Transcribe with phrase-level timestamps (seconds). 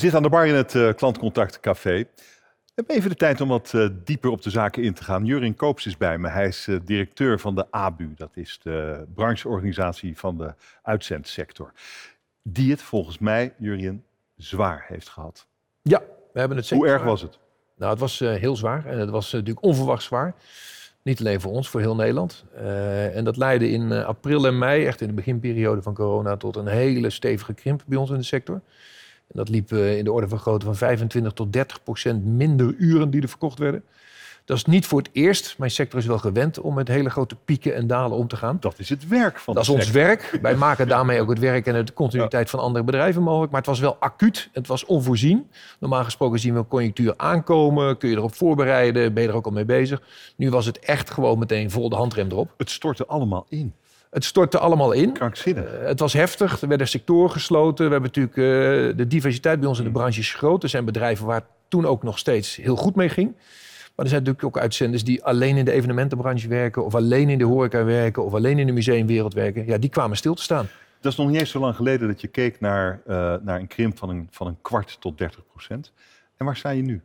[0.00, 1.98] zitten aan de bar in het uh, Klantcontact Café.
[2.64, 5.24] We hebben even de tijd om wat uh, dieper op de zaken in te gaan.
[5.24, 6.28] Jurin Koops is bij me.
[6.28, 8.14] Hij is uh, directeur van de ABU.
[8.16, 11.72] Dat is de brancheorganisatie van de uitzendsector.
[12.42, 14.04] Die het volgens mij, Jurin,
[14.36, 15.46] zwaar heeft gehad.
[15.82, 17.38] Ja, we hebben het zeker Hoe erg was het?
[17.76, 18.86] Nou, het was heel zwaar.
[18.86, 20.34] En het was natuurlijk onverwacht zwaar.
[21.02, 22.44] Niet alleen voor ons, voor heel Nederland.
[22.54, 26.56] Uh, en dat leidde in april en mei, echt in de beginperiode van corona, tot
[26.56, 28.60] een hele stevige krimp bij ons in de sector.
[29.32, 33.10] En dat liep in de orde van grootte van 25 tot 30 procent minder uren
[33.10, 33.84] die er verkocht werden.
[34.50, 35.54] Dat is niet voor het eerst.
[35.58, 38.56] Mijn sector is wel gewend om met hele grote pieken en dalen om te gaan.
[38.60, 40.38] Dat is het werk van Dat is ons werk.
[40.42, 42.50] Wij maken daarmee ook het werk en de continuïteit ja.
[42.50, 43.50] van andere bedrijven mogelijk.
[43.50, 44.48] Maar het was wel acuut.
[44.52, 45.50] Het was onvoorzien.
[45.78, 47.96] Normaal gesproken zien we een conjunctuur aankomen.
[47.96, 49.14] Kun je erop voorbereiden.
[49.14, 50.02] Ben je er ook al mee bezig.
[50.36, 52.54] Nu was het echt gewoon meteen vol de handrem erop.
[52.56, 53.74] Het stortte allemaal in.
[54.10, 55.12] Het stortte allemaal in.
[55.12, 55.64] Krankzinnig.
[55.64, 56.60] Uh, het was heftig.
[56.60, 57.86] Er werden sectoren gesloten.
[57.86, 60.62] We hebben natuurlijk uh, de diversiteit bij ons in de branche is groot.
[60.62, 63.32] Er zijn bedrijven waar het toen ook nog steeds heel goed mee ging.
[63.94, 67.38] Maar er zijn natuurlijk ook uitzenders die alleen in de evenementenbranche werken, of alleen in
[67.38, 69.66] de horeca werken, of alleen in de museumwereld werken.
[69.66, 70.68] Ja, die kwamen stil te staan.
[71.00, 73.66] Dat is nog niet eens zo lang geleden dat je keek naar, uh, naar een
[73.66, 75.92] krimp van een, van een kwart tot 30 procent.
[76.36, 77.02] En waar sta je nu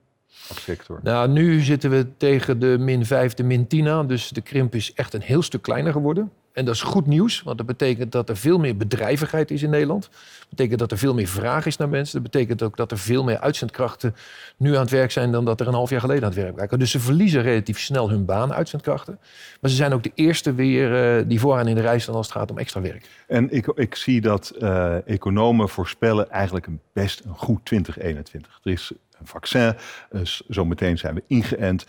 [0.50, 1.00] als sector?
[1.04, 4.08] Nou, nu zitten we tegen de min 5, de min 10 aan.
[4.08, 6.32] Dus de krimp is echt een heel stuk kleiner geworden.
[6.56, 9.70] En dat is goed nieuws, want dat betekent dat er veel meer bedrijvigheid is in
[9.70, 10.02] Nederland.
[10.02, 12.22] Dat betekent dat er veel meer vraag is naar mensen.
[12.22, 14.16] Dat betekent ook dat er veel meer uitzendkrachten
[14.58, 16.56] nu aan het werk zijn dan dat er een half jaar geleden aan het werk
[16.56, 16.80] waren.
[16.80, 19.20] Dus ze verliezen relatief snel hun baan, uitzendkrachten.
[19.62, 22.28] Maar ze zijn ook de eerste weer uh, die vooraan in de rij staan als
[22.28, 23.10] het gaat om extra werk.
[23.28, 28.60] En ik, ik zie dat uh, economen voorspellen eigenlijk een best een goed 2021.
[28.64, 29.76] Er is een vaccin,
[30.12, 31.86] uh, zometeen zijn we ingeënt.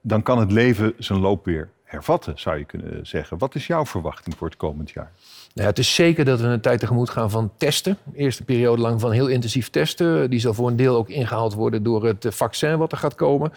[0.00, 3.38] dan kan het leven zijn loop weer hervatten, zou je kunnen zeggen.
[3.38, 5.10] Wat is jouw verwachting voor het komend jaar?
[5.54, 7.98] Nou, het is zeker dat we een tijd tegemoet gaan van testen.
[8.14, 10.30] Eerste periode lang van heel intensief testen.
[10.30, 13.52] Die zal voor een deel ook ingehaald worden door het vaccin wat er gaat komen.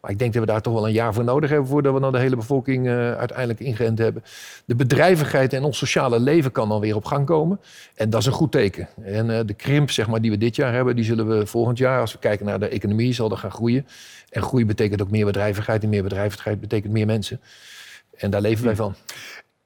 [0.00, 1.68] Maar ik denk dat we daar toch wel een jaar voor nodig hebben...
[1.68, 4.24] voordat we dan de hele bevolking uh, uiteindelijk ingeënt hebben.
[4.64, 7.60] De bedrijvigheid en ons sociale leven kan dan weer op gang komen.
[7.94, 8.88] En dat is een goed teken.
[9.02, 10.96] En uh, de krimp zeg maar, die we dit jaar hebben...
[10.96, 13.12] die zullen we volgend jaar, als we kijken naar de economie...
[13.12, 13.86] zal gaan groeien.
[14.30, 15.82] En groei betekent ook meer bedrijvigheid.
[15.82, 17.40] En meer bedrijvigheid betekent meer mensen.
[18.20, 18.94] En daar leven wij van.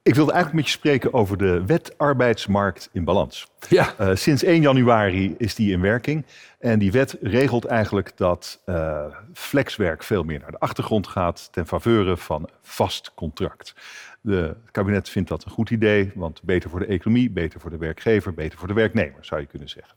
[0.04, 3.46] Ik wilde eigenlijk met je spreken over de wet arbeidsmarkt in balans.
[3.68, 3.94] Ja.
[4.00, 6.24] Uh, sinds 1 januari is die in werking.
[6.58, 11.66] En die wet regelt eigenlijk dat uh, flexwerk veel meer naar de achtergrond gaat ten
[11.66, 13.74] faveur van vast contract.
[14.20, 17.70] De, het kabinet vindt dat een goed idee, want beter voor de economie, beter voor
[17.70, 19.94] de werkgever, beter voor de werknemer, zou je kunnen zeggen.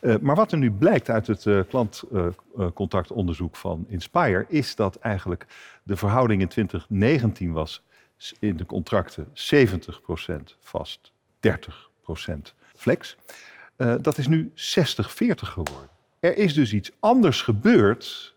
[0.00, 5.46] Uh, maar wat er nu blijkt uit het uh, klantcontactonderzoek van Inspire, is dat eigenlijk
[5.82, 7.84] de verhouding in 2019 was
[8.38, 9.30] in de contracten 70%
[10.60, 11.50] vast, 30%
[12.74, 13.16] flex.
[13.76, 14.54] Uh, dat is nu 60-40
[15.36, 15.88] geworden.
[16.20, 18.34] Er is dus iets anders gebeurd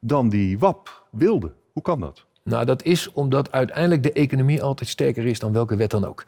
[0.00, 1.52] dan die WAP wilde.
[1.72, 2.24] Hoe kan dat?
[2.42, 6.24] Nou, dat is omdat uiteindelijk de economie altijd sterker is dan welke wet dan ook.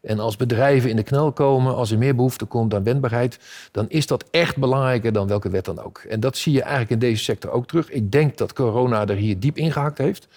[0.00, 3.38] En als bedrijven in de knel komen, als er meer behoefte komt aan wendbaarheid,
[3.72, 5.98] dan is dat echt belangrijker dan welke wet dan ook.
[5.98, 7.90] En dat zie je eigenlijk in deze sector ook terug.
[7.90, 10.28] Ik denk dat corona er hier diep ingehakt heeft.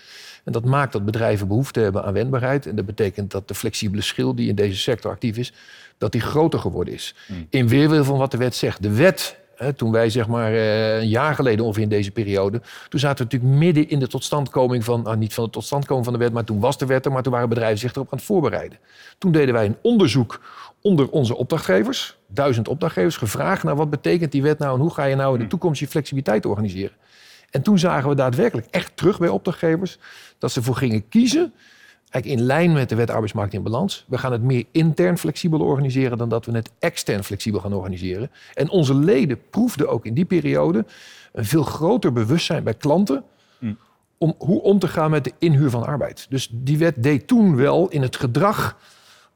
[0.43, 2.65] En dat maakt dat bedrijven behoefte hebben aan wendbaarheid.
[2.65, 5.53] En dat betekent dat de flexibele schil die in deze sector actief is,
[5.97, 7.15] dat die groter geworden is.
[7.27, 7.47] Mm.
[7.49, 8.81] In weerwil van wat de wet zegt.
[8.81, 12.99] De wet, hè, toen wij zeg maar een jaar geleden ongeveer in deze periode, toen
[12.99, 16.19] zaten we natuurlijk midden in de totstandkoming van, nou, niet van de totstandkoming van de
[16.19, 18.27] wet, maar toen was de wet er, maar toen waren bedrijven zich erop aan het
[18.27, 18.77] voorbereiden.
[19.17, 20.41] Toen deden wij een onderzoek
[20.81, 25.03] onder onze opdrachtgevers, duizend opdrachtgevers, gevraagd naar wat betekent die wet nou en hoe ga
[25.03, 26.95] je nou in de toekomst je flexibiliteit organiseren.
[27.49, 29.97] En toen zagen we daadwerkelijk echt terug bij opdrachtgevers
[30.37, 31.53] dat ze voor gingen kiezen,
[32.11, 34.05] eigenlijk in lijn met de wet arbeidsmarkt in balans.
[34.07, 38.31] We gaan het meer intern flexibel organiseren dan dat we het extern flexibel gaan organiseren.
[38.53, 40.85] En onze leden proefden ook in die periode
[41.31, 43.23] een veel groter bewustzijn bij klanten
[43.61, 43.73] Hm.
[44.17, 46.25] om hoe om te gaan met de inhuur van arbeid.
[46.29, 48.77] Dus die wet deed toen wel in het gedrag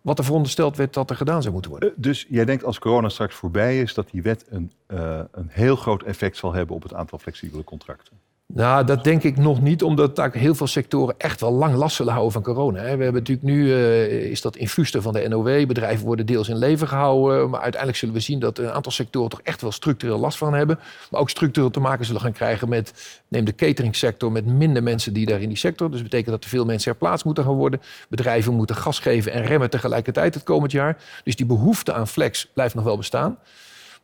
[0.01, 1.89] wat er verondersteld werd dat er gedaan zou moeten worden.
[1.89, 5.47] Uh, dus jij denkt als corona straks voorbij is, dat die wet een, uh, een
[5.49, 8.19] heel groot effect zal hebben op het aantal flexibele contracten?
[8.53, 11.95] Nou, dat denk ik nog niet, omdat eigenlijk heel veel sectoren echt wel lang last
[11.95, 12.81] zullen houden van corona.
[12.81, 16.57] We hebben natuurlijk nu, uh, is dat infuster van de NOW, bedrijven worden deels in
[16.57, 17.49] leven gehouden.
[17.49, 20.53] Maar uiteindelijk zullen we zien dat een aantal sectoren toch echt wel structureel last van
[20.53, 20.79] hebben.
[21.11, 25.13] Maar ook structureel te maken zullen gaan krijgen met, neem de cateringsector, met minder mensen
[25.13, 25.87] die daar in die sector.
[25.87, 27.81] Dus dat betekent dat er veel mensen herplaatst moeten gaan worden.
[28.09, 30.97] Bedrijven moeten gas geven en remmen tegelijkertijd het komend jaar.
[31.23, 33.37] Dus die behoefte aan flex blijft nog wel bestaan.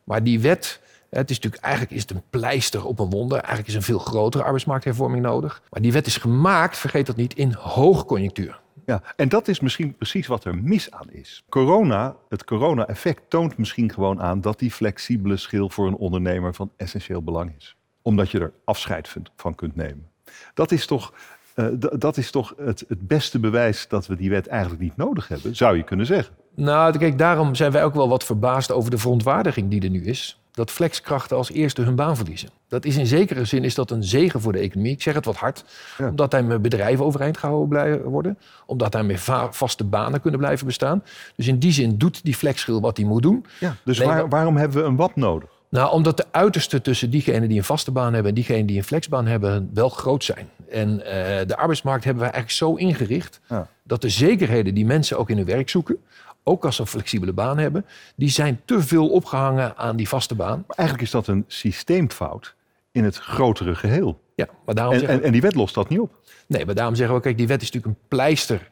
[0.03, 0.79] Maar die wet,
[1.19, 3.37] het is natuurlijk, eigenlijk is het een pleister op een wonder.
[3.37, 5.61] Eigenlijk is een veel grotere arbeidsmarkthervorming nodig.
[5.69, 8.59] Maar die wet is gemaakt, vergeet dat niet, in hoogconjunctuur.
[8.85, 11.43] Ja, en dat is misschien precies wat er mis aan is.
[11.49, 16.71] Corona, het corona-effect toont misschien gewoon aan dat die flexibele schil voor een ondernemer van
[16.77, 17.75] essentieel belang is.
[18.01, 20.09] Omdat je er afscheid van kunt nemen.
[20.53, 21.13] Dat is toch,
[21.55, 21.67] uh,
[21.97, 25.55] dat is toch het, het beste bewijs dat we die wet eigenlijk niet nodig hebben,
[25.55, 26.35] zou je kunnen zeggen.
[26.55, 30.03] Nou, kijk, daarom zijn wij ook wel wat verbaasd over de verontwaardiging die er nu
[30.03, 32.49] is dat flexkrachten als eerste hun baan verliezen.
[32.67, 34.91] Dat is in zekere zin is dat een zegen voor de economie.
[34.91, 35.63] Ik zeg het wat hard,
[35.99, 39.17] omdat daarmee bedrijven overeind gehouden blijven worden, omdat daarmee
[39.49, 41.03] vaste banen kunnen blijven bestaan.
[41.35, 43.45] Dus in die zin doet die flexschil wat hij moet doen.
[43.59, 45.49] Ja, dus waar, waarom hebben we een wat nodig?
[45.69, 48.83] Nou, omdat de uitersten tussen diegenen die een vaste baan hebben en diegenen die een
[48.83, 50.49] flexbaan hebben wel groot zijn.
[50.69, 51.03] En uh,
[51.47, 53.39] de arbeidsmarkt hebben we eigenlijk zo ingericht
[53.83, 55.97] dat de zekerheden die mensen ook in hun werk zoeken,
[56.43, 57.85] ook als ze een flexibele baan hebben,
[58.15, 60.63] die zijn te veel opgehangen aan die vaste baan.
[60.67, 62.55] Maar eigenlijk is dat een systeemfout
[62.91, 64.21] in het grotere geheel.
[64.35, 66.15] Ja, maar daarom en, zeggen en, en die wet lost dat niet op.
[66.47, 68.69] Nee, maar daarom zeggen we, kijk, die wet is natuurlijk een pleister.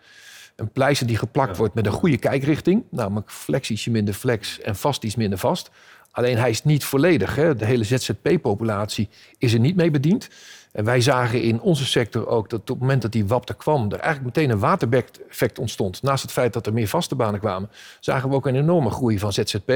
[0.56, 2.84] Een pleister die geplakt wordt met een goede kijkrichting.
[2.90, 5.72] Namelijk flex ietsje minder flex en vast iets minder vast.
[6.12, 7.36] Alleen hij is niet volledig.
[7.36, 7.56] Hè.
[7.56, 10.30] De hele ZZP-populatie is er niet mee bediend.
[10.72, 13.56] En wij zagen in onze sector ook dat op het moment dat die WAP er
[13.56, 16.02] kwam, er eigenlijk meteen een waterbek-effect ontstond.
[16.02, 17.70] Naast het feit dat er meer vaste banen kwamen,
[18.00, 19.74] zagen we ook een enorme groei van ZZP.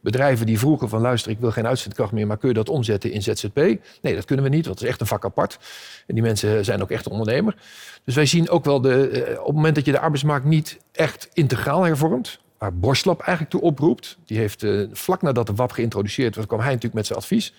[0.00, 3.12] Bedrijven die vroegen van luister, ik wil geen uitzendkracht meer, maar kun je dat omzetten
[3.12, 3.56] in ZZP?
[4.02, 5.58] Nee, dat kunnen we niet, want dat is echt een vak apart.
[6.06, 7.56] En die mensen zijn ook echt ondernemer.
[8.04, 10.78] Dus wij zien ook wel de, eh, op het moment dat je de arbeidsmarkt niet
[10.92, 14.18] echt integraal hervormt, waar Borslap eigenlijk toe oproept.
[14.26, 17.54] Die heeft uh, vlak nadat de WAP geïntroduceerd werd, kwam hij natuurlijk met zijn advies.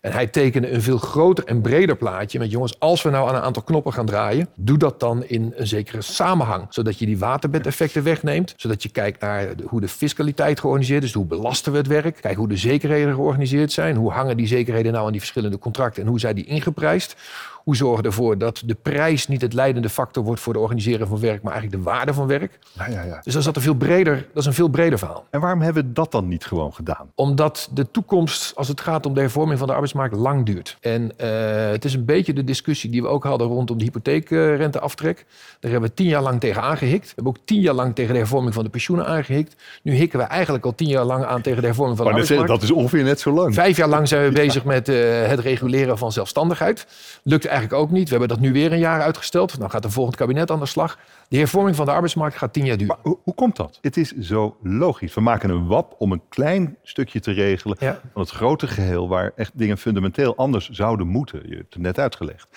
[0.00, 3.34] En hij tekende een veel groter en breder plaatje met jongens, als we nou aan
[3.34, 6.66] een aantal knoppen gaan draaien, doe dat dan in een zekere samenhang.
[6.68, 8.54] Zodat je die waterbedeffecten wegneemt.
[8.56, 11.12] Zodat je kijkt naar hoe de fiscaliteit georganiseerd is.
[11.12, 12.18] Hoe belasten we het werk?
[12.20, 13.96] Kijk hoe de zekerheden georganiseerd zijn.
[13.96, 17.16] Hoe hangen die zekerheden nou aan die verschillende contracten en hoe zijn die ingeprijsd?
[17.64, 21.06] Hoe zorgen we ervoor dat de prijs niet het leidende factor wordt voor het organiseren
[21.06, 22.58] van werk, maar eigenlijk de waarde van werk?
[22.72, 23.20] Ja, ja, ja.
[23.22, 25.26] Dus dat is, dat een veel breder, dat is een veel breder verhaal.
[25.30, 27.10] En waarom hebben we dat dan niet gewoon gedaan?
[27.14, 30.76] Omdat de toekomst, als het gaat om de hervorming van de arbeidsmarkt, lang duurt.
[30.80, 31.28] En uh,
[31.70, 35.26] het is een beetje de discussie die we ook hadden rondom de hypotheekrenteaftrek.
[35.60, 37.06] Daar hebben we tien jaar lang tegen aangehikt.
[37.06, 39.56] We hebben ook tien jaar lang tegen de hervorming van de pensioenen aangehikt.
[39.82, 42.20] Nu hikken we eigenlijk al tien jaar lang aan tegen de hervorming van de maar
[42.20, 42.60] arbeidsmarkt.
[42.60, 43.54] Dat is ongeveer net zo lang.
[43.54, 46.86] Vijf jaar lang zijn we bezig met uh, het reguleren van zelfstandigheid.
[47.22, 48.04] Lukt eigenlijk ook niet.
[48.04, 49.58] We hebben dat nu weer een jaar uitgesteld.
[49.58, 50.98] Dan gaat een volgend kabinet aan de slag.
[51.28, 52.98] De hervorming van de arbeidsmarkt gaat tien jaar duren.
[53.04, 53.78] Maar hoe, komt dat?
[53.80, 55.14] Het is zo logisch.
[55.14, 59.32] We maken een WAP om een klein stukje te regelen van het grote geheel waar
[59.36, 61.48] echt dingen fundamenteel anders zouden moeten.
[61.48, 62.48] Je hebt het net uitgelegd.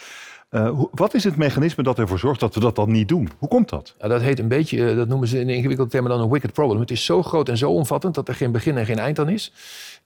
[0.53, 3.29] Uh, wat is het mechanisme dat ervoor zorgt dat we dat dan niet doen?
[3.37, 3.95] Hoe komt dat?
[3.99, 6.53] Ja, dat heet een beetje, uh, dat noemen ze in ingewikkelde termen dan een wicked
[6.53, 6.79] problem.
[6.79, 9.29] Het is zo groot en zo omvattend dat er geen begin en geen eind aan
[9.29, 9.51] is.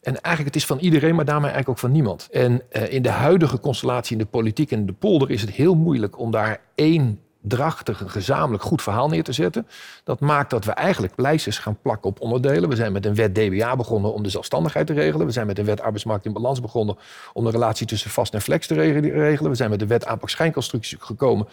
[0.01, 2.27] En eigenlijk het is van iedereen, maar daarmee eigenlijk ook van niemand.
[2.31, 5.75] En uh, in de huidige constellatie in de politiek en de polder is het heel
[5.75, 9.67] moeilijk om daar één drachtig, een gezamenlijk goed verhaal neer te zetten.
[10.03, 12.69] Dat maakt dat we eigenlijk pleisters gaan plakken op onderdelen.
[12.69, 15.25] We zijn met een wet DBA begonnen om de zelfstandigheid te regelen.
[15.25, 16.97] We zijn met een wet arbeidsmarkt in balans begonnen
[17.33, 19.49] om de relatie tussen vast en flex te regelen.
[19.49, 21.47] We zijn met de wet aanpak schijnconstructie gekomen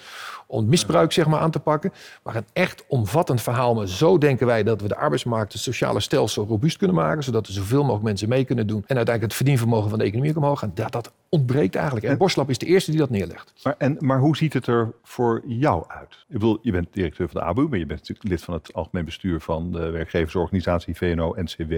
[0.47, 1.93] om misbruik zeg maar, aan te pakken.
[2.23, 3.75] Maar een echt omvattend verhaal.
[3.75, 7.25] Maar zo denken wij dat we de arbeidsmarkt, het sociale stelsel robuust kunnen maken.
[7.25, 8.85] Zodat er zoveel mogelijk mensen mee kunnen doen.
[8.87, 10.71] En uiteindelijk het verdienvermogen van de economie omhoog gaan.
[10.75, 12.07] Dat, dat ontbreekt eigenlijk.
[12.07, 13.53] En Borslap is de eerste die dat neerlegt.
[13.63, 16.11] Maar, en, maar hoe ziet het er voor jou uit?
[16.11, 18.73] Ik bedoel, je bent directeur van de ABU, maar je bent natuurlijk lid van het
[18.73, 21.73] algemeen bestuur van de werkgeversorganisatie VNO-NCW.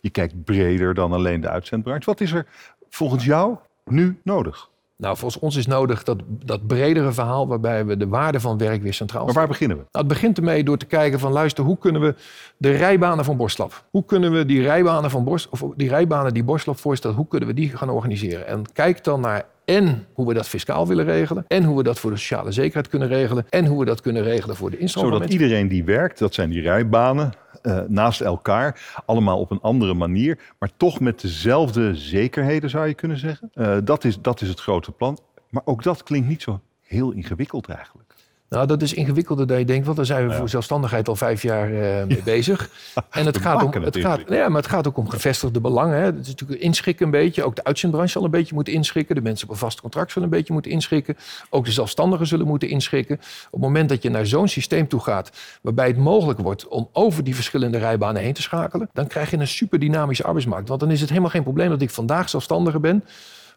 [0.00, 2.04] Je kijkt breder dan alleen de uitzendbranche.
[2.04, 2.46] Wat is er
[2.88, 4.70] volgens jou nu nodig?
[5.00, 8.82] Nou, volgens ons is nodig dat, dat bredere verhaal waarbij we de waarde van werk
[8.82, 9.82] weer centraal Maar waar beginnen we?
[9.82, 12.14] Nou, het begint ermee door te kijken van luister, hoe kunnen we
[12.56, 16.44] de rijbanen van Borstlap, hoe kunnen we die rijbanen van Borst, of die rijbanen die
[16.44, 18.46] Borstlap voorstelt, hoe kunnen we die gaan organiseren?
[18.46, 19.44] En kijk dan naar
[19.76, 21.44] en hoe we dat fiscaal willen regelen.
[21.48, 23.46] En hoe we dat voor de sociale zekerheid kunnen regelen.
[23.48, 25.12] En hoe we dat kunnen regelen voor de instroom.
[25.12, 29.02] Zodat iedereen die werkt, dat zijn die rijbanen, uh, naast elkaar.
[29.06, 30.38] Allemaal op een andere manier.
[30.58, 33.50] Maar toch met dezelfde zekerheden zou je kunnen zeggen.
[33.54, 35.18] Uh, dat, is, dat is het grote plan.
[35.50, 38.09] Maar ook dat klinkt niet zo heel ingewikkeld eigenlijk.
[38.50, 41.42] Nou, dat is ingewikkelder dan je denkt, want daar zijn we voor zelfstandigheid al vijf
[41.42, 42.68] jaar uh, mee bezig.
[43.10, 45.98] En het gaat, om, het, gaat, ja, maar het gaat ook om gevestigde belangen.
[45.98, 46.04] Hè.
[46.04, 47.44] Het is natuurlijk inschikken een beetje.
[47.44, 49.14] Ook de uitzendbranche zal een beetje moeten inschikken.
[49.14, 51.16] De mensen op een vast contract zullen een beetje moeten inschikken.
[51.50, 53.16] Ook de zelfstandigen zullen moeten inschikken.
[53.16, 55.30] Op het moment dat je naar zo'n systeem toe gaat,
[55.62, 59.36] waarbij het mogelijk wordt om over die verschillende rijbanen heen te schakelen, dan krijg je
[59.36, 60.68] een super dynamische arbeidsmarkt.
[60.68, 63.04] Want dan is het helemaal geen probleem dat ik vandaag zelfstandige ben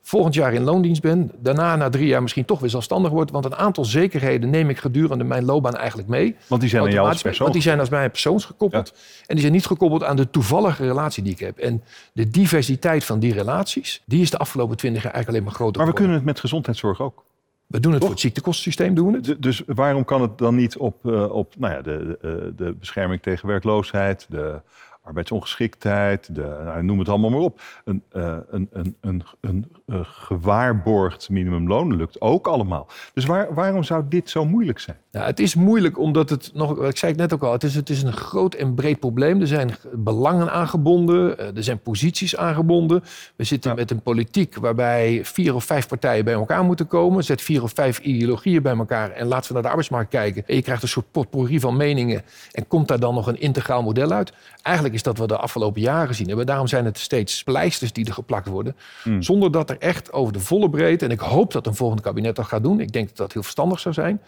[0.05, 3.31] volgend jaar in loondienst ben, daarna na drie jaar misschien toch weer zelfstandig wordt.
[3.31, 6.35] Want een aantal zekerheden neem ik gedurende mijn loopbaan eigenlijk mee.
[6.47, 7.41] Want die zijn aan jou als persoon.
[7.41, 8.93] Want die zijn als mij persoons gekoppeld.
[9.25, 11.57] En die zijn niet gekoppeld aan de toevallige relatie die ik heb.
[11.57, 11.83] En
[12.13, 15.81] de diversiteit van die relaties, die is de afgelopen twintig jaar eigenlijk alleen maar groter
[15.81, 17.23] Maar we kunnen het met gezondheidszorg ook.
[17.67, 19.41] We doen het voor het ziektekostensysteem, doen we het.
[19.41, 23.21] Dus waarom kan het dan niet op, eh, op nou ja, de, de, de bescherming
[23.21, 24.61] tegen werkloosheid, de
[25.03, 27.61] arbeidsongeschiktheid, de, nou, noem het allemaal maar op.
[27.85, 32.87] Een, eh, een, een, een, een, eh, gewaarborgd minimumloon lukt ook allemaal.
[33.13, 34.97] Dus waar, waarom zou dit zo moeilijk zijn?
[35.11, 37.75] Ja, het is moeilijk omdat het nog, ik zei het net ook al, het is,
[37.75, 39.41] het is een groot en breed probleem.
[39.41, 43.03] Er zijn belangen aangebonden, eh, er zijn posities aangebonden.
[43.35, 43.75] We zitten Ja.
[43.75, 47.23] met een politiek waarbij vier of vijf partijen bij elkaar moeten komen.
[47.23, 50.43] Zet vier of vijf ideologieën bij elkaar en laten we naar de arbeidsmarkt kijken.
[50.47, 53.83] En je krijgt een soort potpourri van meningen en komt daar dan nog een integraal
[53.83, 54.33] model uit.
[54.61, 56.45] Eigenlijk is dat we de afgelopen jaren gezien hebben.
[56.45, 58.75] Daarom zijn het steeds pleisters die er geplakt worden.
[59.03, 59.21] Hmm.
[59.21, 62.35] Zonder dat er echt over de volle breedte, en ik hoop dat een volgend kabinet
[62.35, 62.79] dat gaat doen.
[62.79, 64.21] Ik denk dat dat heel verstandig zou zijn.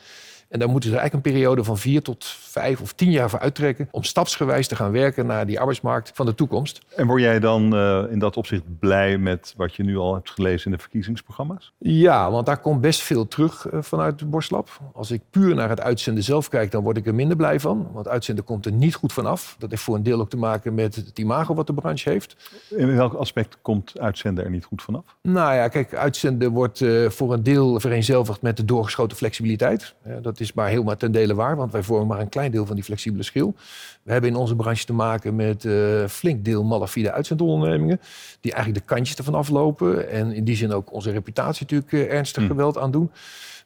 [0.49, 3.39] En daar moeten ze eigenlijk een periode van vier tot vijf of tien jaar voor
[3.39, 3.87] uittrekken.
[3.91, 6.81] Om stapsgewijs te gaan werken naar die arbeidsmarkt van de toekomst.
[6.95, 10.29] En word jij dan eh, in dat opzicht blij met wat je nu al hebt
[10.29, 11.73] gelezen in de verkiezingsprogramma's?
[11.77, 14.69] Ja, want daar komt best veel terug eh, vanuit de Borstlab.
[14.93, 17.87] Als ik puur naar het uitzenden zelf kijk, dan word ik er minder blij van.
[17.93, 19.55] Want uitzenden komt er niet goed vanaf.
[19.59, 22.35] Dat heeft voor een deel ook te maken met het imago wat de branche heeft.
[22.69, 25.03] In welk aspect komt uitzenden er niet goed vanaf?
[25.21, 29.95] Nou ja, kijk, uitzenden wordt eh, voor een deel vereenzelvigd met de doorgeschoten flexibiliteit.
[30.05, 32.65] Ja, dat is maar helemaal ten dele waar, want wij vormen maar een klein deel
[32.65, 33.55] van die flexibele schil.
[34.03, 37.99] We hebben in onze branche te maken met eh flink deel malafide uitzendondernemingen,
[38.41, 42.17] die eigenlijk de kantjes ervan aflopen en in die zin ook onze reputatie natuurlijk eh,
[42.17, 42.51] ernstig Hmm.
[42.51, 43.11] geweld aandoen.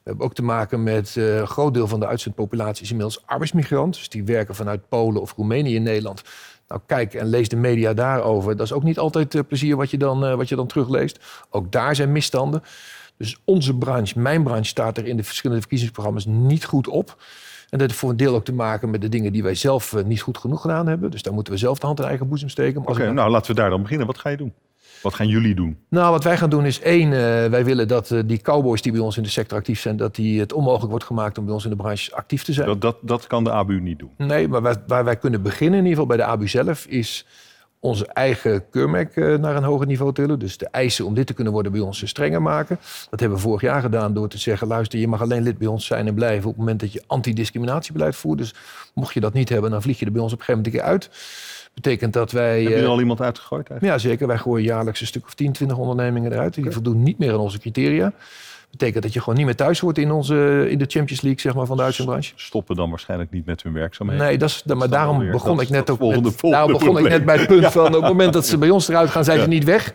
[0.02, 3.22] We hebben ook te maken met eh, een groot deel van de uitzendpopulatie is inmiddels
[3.26, 3.94] arbeidsmigrant.
[3.94, 6.22] Dus die werken vanuit Polen of Roemenië in Nederland.
[6.68, 8.56] Nou, kijk en lees de media daarover.
[8.56, 11.18] Dat is ook niet altijd plezier wat je, dan, wat je dan terugleest.
[11.50, 12.62] Ook daar zijn misstanden.
[13.20, 17.16] Dus onze branche, mijn branche, staat er in de verschillende verkiezingsprogramma's niet goed op.
[17.70, 19.92] En dat heeft voor een deel ook te maken met de dingen die wij zelf
[19.92, 21.10] eh, niet goed genoeg gedaan hebben.
[21.10, 22.86] Dus daar moeten we zelf de hand in eigen boezem steken.
[22.86, 24.06] Oké, nou laten we daar dan beginnen.
[24.06, 24.52] Wat ga je doen?
[25.02, 25.78] Wat gaan jullie doen?
[25.88, 28.92] nou, wat wij gaan doen is één, eh, wij willen dat eh, die cowboys die
[28.92, 31.54] bij ons in de sector actief zijn, dat die het onmogelijk wordt gemaakt om bij
[31.54, 32.66] ons in de branche actief te zijn.
[32.66, 34.10] Dat, dat, dat kan de ABU niet doen.
[34.16, 37.26] Nee, maar waar, waar wij kunnen beginnen, in ieder geval bij de ABU zelf, is
[37.80, 40.38] onze eigen keurmerk eh, naar een hoger niveau tillen.
[40.38, 42.78] Dus de eisen om dit te kunnen worden bij ons strenger maken.
[43.10, 44.66] Dat hebben we vorig jaar gedaan door te zeggen...
[44.66, 46.44] luister, je mag alleen lid bij ons zijn en blijven...
[46.44, 48.38] op het moment dat je antidiscriminatiebeleid voert.
[48.38, 48.54] Dus
[48.94, 50.84] mocht je dat niet hebben, dan vlieg je er bij ons op een gegeven moment
[50.84, 51.70] een keer uit.
[51.74, 52.62] Betekent dat wij...
[52.62, 53.70] Heb je eh, al iemand uitgegooid?
[53.70, 54.02] Eigenlijk?
[54.02, 54.26] ja, zeker.
[54.26, 56.54] Wij gooien jaarlijks een stuk of 10, 20 ondernemingen eruit.
[56.54, 58.12] Die voldoen niet meer aan onze criteria.
[58.70, 61.54] Betekent dat je gewoon niet meer thuis hoort in, onze, in de Champions League zeg
[61.54, 62.32] maar, van de uitzendbranche.
[62.36, 64.24] Stoppen dan waarschijnlijk niet met hun werkzaamheden.
[64.26, 67.08] Nee, dat is, maar daarom begon ik net ook volgende- met, volgende daarom begon ik
[67.08, 69.40] net bij het punt van op het moment dat ze bij ons eruit gaan, zijn
[69.40, 69.94] ze niet weg.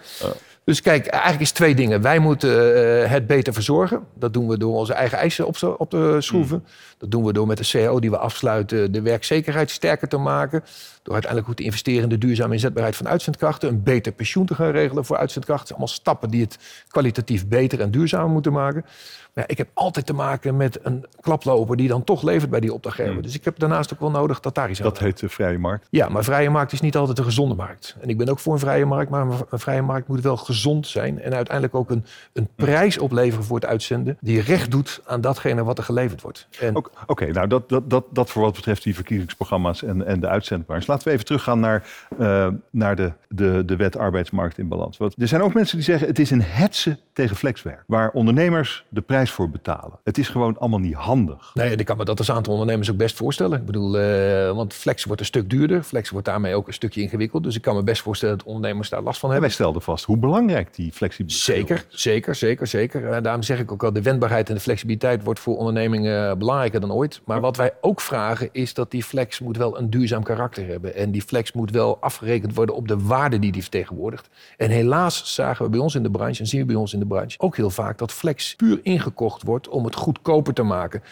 [0.63, 2.01] Dus kijk, eigenlijk is twee dingen.
[2.01, 3.99] Wij moeten eh, het beter verzorgen.
[4.13, 6.65] Dat doen we door onze eigen eisen op, te- op te schroeven.
[6.97, 10.63] Dat doen we door met de CAO die we afsluiten de werkzekerheid sterker te maken.
[11.05, 13.69] Door uiteindelijk goed te investeren in de duurzame inzetbaarheid van uitzendkrachten.
[13.69, 15.69] Een beter pensioen te gaan regelen voor uitzendkrachten.
[15.69, 16.57] Allemaal stappen die het
[16.87, 18.85] kwalitatief beter en duurzamer moeten maken.
[19.33, 22.59] Maar ja, ik heb altijd te maken met een klaploper die dan toch levert bij
[22.59, 23.21] die opdrachtgever.
[23.21, 25.57] Dus ik heb daarnaast ook wel nodig dat daar iets aan Dat heet de vrije
[25.57, 25.87] markt.
[25.89, 27.95] ja, maar vrije markt is niet altijd een gezonde markt.
[28.01, 30.87] En ik ben ook voor een vrije markt, maar een vrije markt moet wel gezond
[30.87, 31.21] zijn.
[31.21, 34.17] En uiteindelijk ook een, een prijs opleveren voor het uitzenden.
[34.21, 36.47] die recht doet aan datgene wat er geleverd wordt.
[36.59, 40.27] En Oké, nou dat, dat, dat, dat voor wat betreft die verkiezingsprogramma's en, en de
[40.27, 40.85] uitzendbranche.
[40.95, 41.87] Laten we even teruggaan naar,
[42.19, 44.97] eh, naar de, de, de wet arbeidsmarkt in balans.
[44.97, 47.83] Want er zijn ook mensen die zeggen het is een hetze tegen flexwerk.
[47.87, 49.99] Waar ondernemers de prijs voor betalen.
[50.03, 51.51] Het is gewoon allemaal niet handig.
[51.53, 53.59] nee, ik kan me dat als aantal ondernemers ook best voorstellen.
[53.59, 55.83] Ik bedoel, eh, want flex wordt een stuk duurder.
[55.83, 57.43] Flex wordt daarmee ook een stukje ingewikkeld.
[57.43, 59.55] Dus ik kan me best voorstellen dat ondernemers daar last van En hebben.
[59.55, 63.11] wij stelden vast hoe belangrijk die flexibiliteit Zeker, zeker, zeker, zeker.
[63.11, 66.35] En daarom zeg ik ook al, de wendbaarheid en de flexibiliteit wordt voor ondernemingen eh,
[66.35, 67.21] belangrijker dan ooit.
[67.25, 70.84] Maar wat wij ook vragen is dat die flex moet wel een duurzaam karakter hebben.
[70.93, 74.29] En die flex moet wel afgerekend worden op de waarde die die vertegenwoordigt.
[74.57, 76.99] En helaas zagen we bij ons in de branche, en zien we bij ons in
[76.99, 81.03] de branche, ook heel vaak dat flex puur ingekocht wordt om het goedkoper te maken.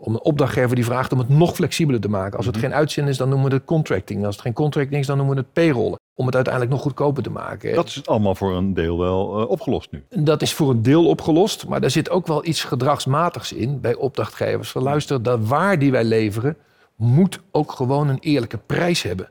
[0.00, 2.36] Om een opdrachtgever die vraagt om het nog flexibeler te maken.
[2.36, 4.24] Als het geen uitzending is, dan noemen we het contracting.
[4.24, 5.98] Als het geen contracting is, dan noemen we het payrollen.
[6.14, 7.74] Om het uiteindelijk nog goedkoper te maken.
[7.74, 10.04] Dat is allemaal voor een deel wel eh, opgelost nu.
[10.08, 13.94] Dat is voor een deel opgelost, maar er zit ook wel iets gedragsmatigs in bij
[13.94, 14.70] opdrachtgevers.
[14.70, 16.56] Van luister, dat waar die wij leveren
[16.98, 19.28] moet ook gewoon een eerlijke prijs hebben.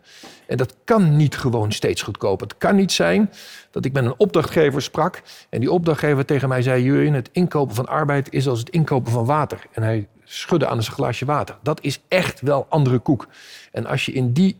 [0.47, 2.47] En dat kan niet gewoon steeds goedkoper.
[2.47, 3.31] Het kan niet zijn
[3.71, 7.75] dat ik met een opdrachtgever sprak en die opdrachtgever tegen mij zei: Jurjen, het inkopen
[7.75, 9.59] van arbeid is als het inkopen van water.
[9.71, 11.57] En hij schudde aan zijn glaasje water.
[11.61, 13.27] Dat is echt wel andere koek.
[13.71, 14.55] En als je in die,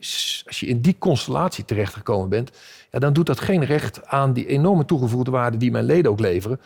[0.46, 2.52] als je in die constellatie terechtgekomen bent,
[2.92, 6.20] ja, dan doet dat geen recht aan die enorme toegevoegde waarde die mijn leden ook
[6.20, 6.60] leveren,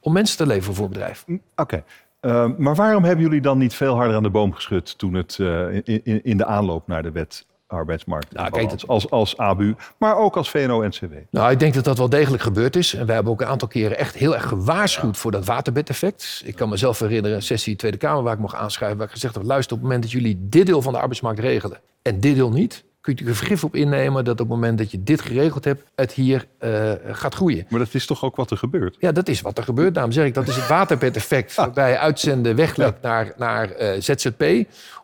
[0.00, 1.22] om mensen te leveren voor het bedrijf.
[1.26, 1.84] Hm, Oké.
[2.26, 5.38] Eh, maar waarom hebben jullie dan niet veel harder aan de boom geschud toen het
[5.40, 8.32] eh, in, in, de aanloop naar de wet arbeidsmarkt.
[8.32, 11.12] Nou, kijk, als, als, als ABU, maar ook als VNO-NCW.
[11.30, 12.94] Nou, ik denk dat dat wel degelijk gebeurd is.
[12.94, 16.42] En wij hebben ook een aantal keren echt heel erg gewaarschuwd voor dat waterbedeffect.
[16.44, 19.34] Ik kan mezelf herinneren, een sessie Tweede Kamer waar ik mocht aanschrijven, waar ik gezegd
[19.34, 22.34] heb, luister, op het moment dat jullie dit deel van de arbeidsmarkt regelen en dit
[22.34, 25.20] deel niet, kun je er vergif op innemen dat op het moment dat je dit
[25.20, 27.66] geregeld hebt, het hier uh, gaat groeien.
[27.68, 28.96] Maar dat is toch ook wat er gebeurt?
[28.98, 29.94] Ja, dat is wat er gebeurt.
[29.94, 34.44] Daarom zeg ik, dat is het waterbedeffect waarbij uitzenden weglekt naar, naar uh, ZZP.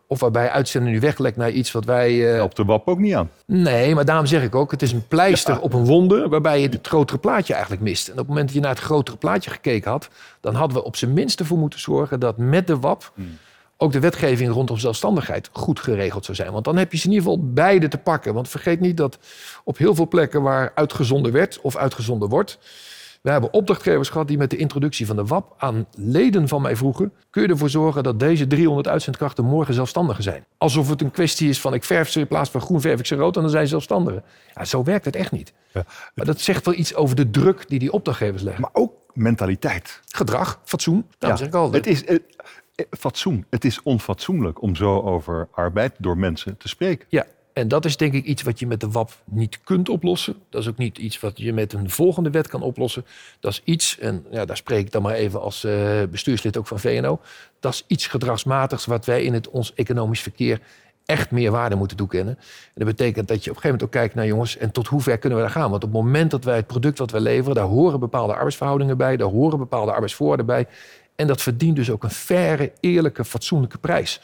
[0.06, 2.36] Of waarbij uitzenden nu weglekt naar iets wat wij...
[2.36, 2.42] Uh...
[2.42, 3.30] Op de WAP ook niet aan.
[3.46, 6.28] Nee, maar daarom zeg ik ook, het is een pleister op een wonde...
[6.28, 8.06] waarbij je het grotere plaatje eigenlijk mist.
[8.06, 10.08] En op het moment dat je naar het grotere plaatje gekeken had...
[10.40, 13.12] dan hadden we op zijn minst ervoor moeten zorgen dat met de WAP...
[13.14, 13.38] Hmm
[13.82, 16.52] ook de wetgeving rondom zelfstandigheid goed geregeld zou zijn.
[16.52, 18.34] Want dan heb je ze in ieder geval beide te pakken.
[18.34, 19.18] Want vergeet niet dat
[19.64, 22.58] op heel veel plekken waar uitgezonden werd of uitgezonden wordt.
[23.22, 26.76] We hebben opdrachtgevers gehad die met de introductie van de WAP aan leden van mij
[26.76, 30.44] vroegen: kun je ervoor zorgen dat deze 300 uitzendkrachten morgen zelfstandigen zijn?
[30.58, 33.06] Alsof het een kwestie is van ik verf ze in plaats van groen verf ik
[33.06, 34.24] ze rood en dan zijn ze zelfstandigen.
[34.54, 35.52] Ja, zo werkt het echt niet.
[35.72, 35.84] Ja.
[36.14, 38.62] Maar dat zegt wel iets over de druk die die opdrachtgevers leggen.
[38.62, 40.00] Maar ook mentaliteit.
[40.04, 41.06] Gedrag, fatsoen.
[41.18, 41.72] ja, zeg ik al.
[41.72, 42.04] Het is,
[42.90, 43.44] fatsoen.
[43.50, 47.06] Het is onfatsoenlijk om zo over arbeid door mensen te spreken.
[47.08, 50.34] Ja, en dat is denk ik iets wat je met de WAP niet kunt oplossen.
[50.50, 53.04] Dat is ook niet iets wat je met een volgende wet kan oplossen.
[53.40, 56.66] Dat is iets, en ja, daar spreek ik dan maar even als uh, bestuurslid ook
[56.66, 57.20] van VNO.
[57.60, 60.60] Dat is iets gedragsmatigs wat wij in het, ons economisch verkeer
[61.04, 62.36] echt meer waarde moeten toekennen.
[62.38, 64.86] En dat betekent dat je op een gegeven moment ook kijkt naar jongens, en tot
[64.86, 65.70] hoe ver kunnen we daar gaan?
[65.70, 68.96] Want op het moment dat wij het product wat we leveren, daar horen bepaalde arbeidsverhoudingen
[68.96, 70.66] bij, daar horen bepaalde arbeidsvoorwaarden bij.
[71.22, 74.20] En dat verdient dus ook een faire, eerlijke, fatsoenlijke prijs.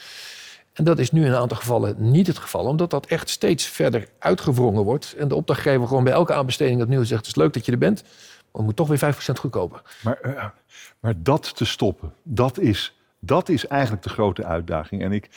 [0.73, 3.67] En dat is nu in een aantal gevallen niet het geval, omdat dat echt steeds
[3.67, 5.15] verder uitgewrongen wordt.
[5.19, 7.79] En de opdrachtgever gewoon bij elke aanbesteding opnieuw zegt: Het is leuk dat je er
[7.79, 8.13] bent, maar
[8.53, 9.83] het moet toch weer 5% goedkoper.
[10.03, 10.45] Maar, uh,
[11.01, 15.03] maar dat te stoppen, dat is, dat is eigenlijk de grote uitdaging.
[15.03, 15.29] En ik,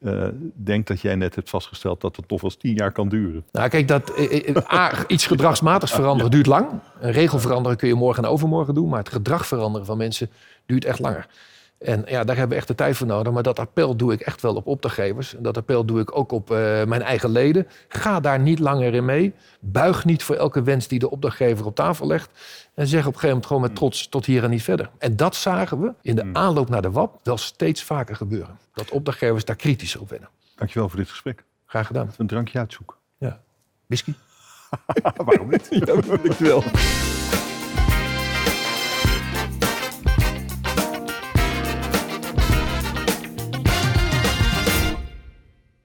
[0.00, 3.08] uh, denk dat jij net hebt vastgesteld dat het toch wel eens tien jaar kan
[3.08, 3.44] duren.
[3.52, 6.68] Nou, kijk, dat, uh, iets gedragsmatigs veranderen duurt lang.
[7.00, 10.30] Een regel veranderen kun je morgen en overmorgen doen, maar het gedrag veranderen van mensen
[10.66, 11.26] duurt echt langer.
[11.80, 13.32] En ja, daar hebben we echt de tijd voor nodig.
[13.32, 15.36] Maar dat appel doe ik echt wel op opdrachtgevers.
[15.36, 17.66] En dat appel doe ik ook op uh, mijn eigen leden.
[17.88, 19.34] Ga daar niet langer in mee.
[19.60, 22.30] Buig niet voor elke wens die de opdrachtgever op tafel legt.
[22.74, 24.90] En zeg op een gegeven moment gewoon met trots tot hier en niet verder.
[24.98, 26.36] En dat zagen we in de hmm.
[26.36, 28.58] aanloop naar de WAP wel steeds vaker gebeuren.
[28.74, 30.28] Dat opdrachtgevers daar kritisch op werden.
[30.56, 31.44] Dankjewel voor dit gesprek.
[31.66, 32.12] Graag gedaan.
[32.16, 32.96] Een drankje uitzoeken.
[33.18, 33.40] Ja.
[33.86, 34.14] Whisky?
[35.24, 35.66] Waarom niet?
[35.84, 36.62] ja, dankjewel.